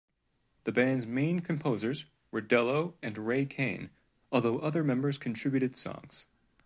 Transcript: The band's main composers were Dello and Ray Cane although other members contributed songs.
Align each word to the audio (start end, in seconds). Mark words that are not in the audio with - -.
The 0.63 0.71
band's 0.71 1.05
main 1.05 1.41
composers 1.41 2.05
were 2.31 2.41
Dello 2.41 2.95
and 3.03 3.19
Ray 3.19 3.45
Cane 3.45 3.91
although 4.31 4.57
other 4.57 4.83
members 4.83 5.19
contributed 5.19 5.75
songs. 5.75 6.25